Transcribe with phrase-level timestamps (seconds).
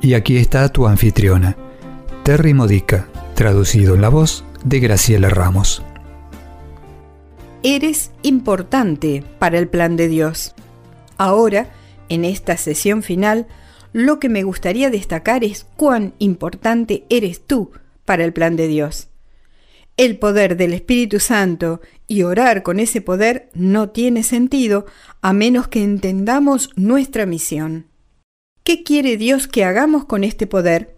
[0.00, 1.56] Y aquí está tu anfitriona,
[2.22, 5.82] Terry Modica, traducido en la voz de Graciela Ramos.
[7.64, 10.54] Eres importante para el plan de Dios.
[11.16, 11.70] Ahora,
[12.08, 13.48] en esta sesión final,
[13.92, 17.72] lo que me gustaría destacar es cuán importante eres tú
[18.04, 19.08] para el plan de Dios.
[19.96, 24.86] El poder del Espíritu Santo y orar con ese poder no tiene sentido
[25.22, 27.86] a menos que entendamos nuestra misión.
[28.68, 30.94] ¿Qué quiere Dios que hagamos con este poder?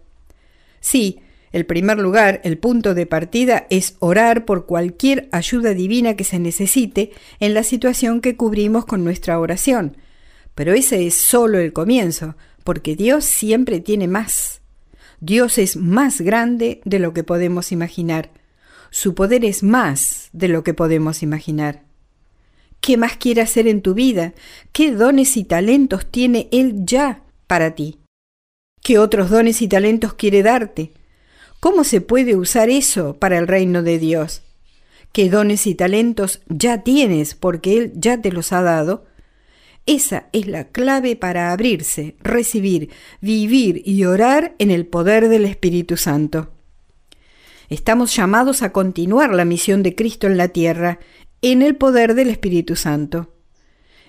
[0.81, 1.21] Sí,
[1.53, 6.37] el primer lugar, el punto de partida, es orar por cualquier ayuda divina que se
[6.37, 9.95] necesite en la situación que cubrimos con nuestra oración.
[10.53, 14.59] Pero ese es solo el comienzo, porque Dios siempre tiene más.
[15.21, 18.31] Dios es más grande de lo que podemos imaginar.
[18.89, 21.83] Su poder es más de lo que podemos imaginar.
[22.81, 24.33] ¿Qué más quiere hacer en tu vida?
[24.73, 27.99] ¿Qué dones y talentos tiene Él ya para ti?
[28.81, 30.93] ¿Qué otros dones y talentos quiere darte?
[31.59, 34.41] ¿Cómo se puede usar eso para el reino de Dios?
[35.11, 39.05] ¿Qué dones y talentos ya tienes porque Él ya te los ha dado?
[39.85, 45.97] Esa es la clave para abrirse, recibir, vivir y orar en el poder del Espíritu
[45.97, 46.53] Santo.
[47.67, 50.99] Estamos llamados a continuar la misión de Cristo en la tierra
[51.41, 53.40] en el poder del Espíritu Santo.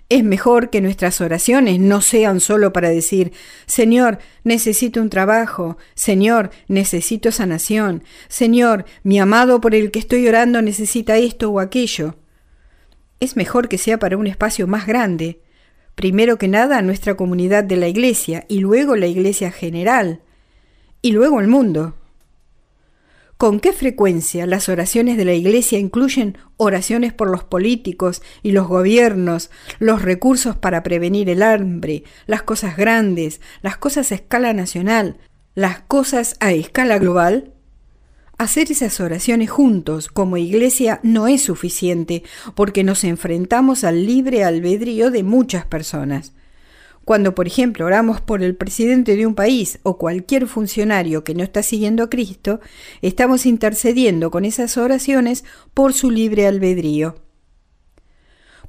[0.09, 3.33] Es mejor que nuestras oraciones no sean solo para decir,
[3.67, 10.61] Señor, necesito un trabajo, Señor, necesito sanación, Señor, mi amado por el que estoy orando
[10.61, 12.17] necesita esto o aquello.
[13.21, 15.41] Es mejor que sea para un espacio más grande,
[15.95, 20.21] primero que nada nuestra comunidad de la Iglesia y luego la Iglesia general
[21.01, 21.95] y luego el mundo.
[23.43, 28.69] ¿Con qué frecuencia las oraciones de la Iglesia incluyen oraciones por los políticos y los
[28.69, 35.17] gobiernos, los recursos para prevenir el hambre, las cosas grandes, las cosas a escala nacional,
[35.57, 37.53] las cosas a escala global?
[38.39, 42.23] Hacer esas oraciones juntos como iglesia no es suficiente
[42.55, 46.33] porque nos enfrentamos al libre albedrío de muchas personas.
[47.05, 51.43] Cuando, por ejemplo, oramos por el presidente de un país o cualquier funcionario que no
[51.43, 52.61] está siguiendo a Cristo,
[53.01, 57.17] estamos intercediendo con esas oraciones por su libre albedrío.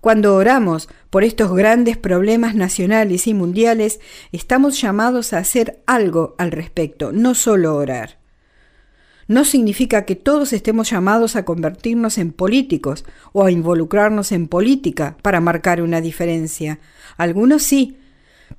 [0.01, 4.01] Cuando oramos por estos grandes problemas nacionales y mundiales,
[4.31, 8.17] estamos llamados a hacer algo al respecto, no solo orar.
[9.27, 15.15] No significa que todos estemos llamados a convertirnos en políticos o a involucrarnos en política
[15.21, 16.79] para marcar una diferencia.
[17.15, 17.97] Algunos sí,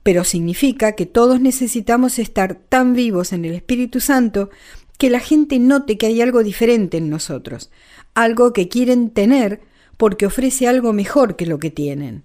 [0.02, 4.50] pero significa que todos necesitamos estar tan vivos en el Espíritu Santo
[4.98, 7.70] que la gente note que hay algo diferente en nosotros,
[8.14, 9.60] algo que quieren tener
[9.96, 12.24] porque ofrece algo mejor que lo que tienen.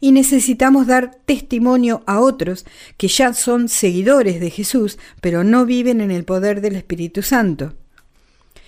[0.00, 6.00] Y necesitamos dar testimonio a otros que ya son seguidores de Jesús, pero no viven
[6.00, 7.74] en el poder del Espíritu Santo.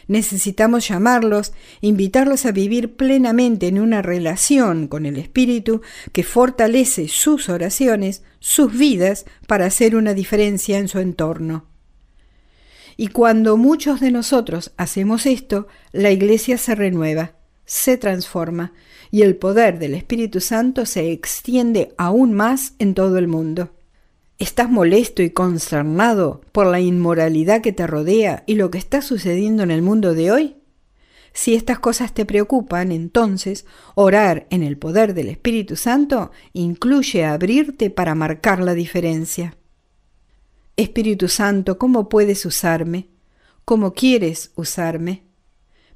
[0.09, 1.53] Necesitamos llamarlos,
[1.83, 5.83] invitarlos a vivir plenamente en una relación con el Espíritu
[6.13, 11.67] que fortalece sus oraciones, sus vidas, para hacer una diferencia en su entorno.
[12.97, 17.35] Y cuando muchos de nosotros hacemos esto, la iglesia se renueva,
[17.67, 18.73] se transforma
[19.11, 23.78] y el poder del Espíritu Santo se extiende aún más en todo el mundo.
[24.39, 29.65] ¿Estás molesto y consternado por la inmoralidad que te rodea y lo que está sucediendo
[29.65, 30.57] en el mundo de hoy?
[31.33, 33.67] Si estas cosas te preocupan, entonces
[33.97, 39.57] orar en el poder del Espíritu Santo incluye abrirte para marcar la diferencia.
[40.77, 43.09] Espíritu Santo, ¿cómo puedes usarme?
[43.65, 45.25] ¿Cómo quieres usarme?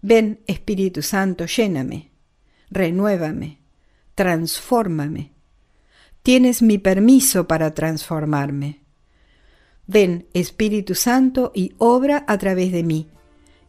[0.01, 2.11] Ven, Espíritu Santo, lléname,
[2.71, 3.61] renuévame,
[4.17, 5.33] transfórmame
[6.23, 8.81] Tienes mi permiso para transformarme.
[9.89, 13.09] Ven, Espíritu Santo, y obra a través de mí.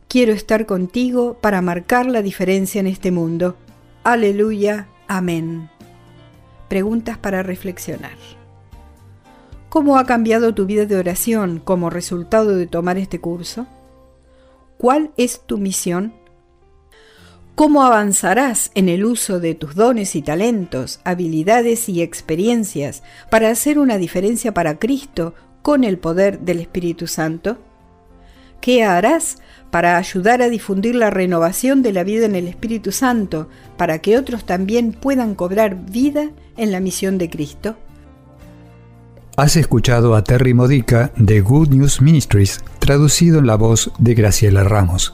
[0.08, 3.58] Quiero estar contigo para marcar la diferencia en este mundo.
[4.04, 4.88] Aleluya.
[5.08, 5.72] Amén.
[6.70, 8.18] Preguntas para reflexionar.
[9.70, 13.66] ¿Cómo ha cambiado tu vida de oración como resultado de tomar este curso?
[14.78, 16.14] ¿Cuál es tu misión?
[17.56, 23.78] ¿Cómo avanzarás en el uso de tus dones y talentos, habilidades y experiencias para hacer
[23.78, 27.60] una diferencia para Cristo con el poder del Espíritu Santo?
[28.60, 29.38] ¿Qué harás
[29.70, 34.18] para ayudar a difundir la renovación de la vida en el Espíritu Santo, para que
[34.18, 37.76] otros también puedan cobrar vida en la misión de Cristo?
[39.38, 44.64] Has escuchado a Terry Modica de Good News Ministries, traducido en la voz de Graciela
[44.64, 45.14] Ramos.